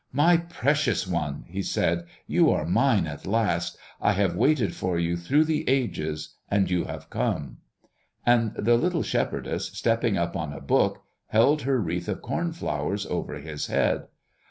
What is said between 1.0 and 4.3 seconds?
one," he said, "you are mine at last. I